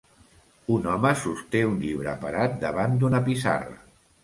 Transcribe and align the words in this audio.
Un 0.75 0.87
home 0.93 1.11
sosté 1.25 1.61
un 1.73 1.77
llibre 1.83 2.17
parat 2.25 2.59
davant 2.65 2.99
d'una 3.03 3.23
pissarra. 3.31 3.81